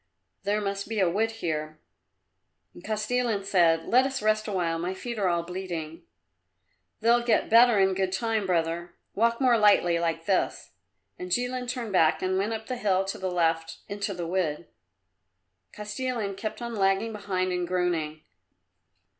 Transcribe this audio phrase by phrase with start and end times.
[0.41, 1.79] There must be a wood here."
[2.73, 6.01] And Kostilin said, "Let us rest a while; my feet are all bleeding."
[7.01, 8.95] "They'll get better in good time, brother.
[9.13, 10.71] Walk more lightly like this."
[11.19, 14.65] And Jilin turned back and went up the hill to the left into the wood.
[15.71, 18.23] Kostilin kept on lagging behind and groaning.